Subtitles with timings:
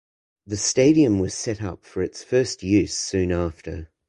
[0.47, 3.91] The stadium was set up for its first use soon after.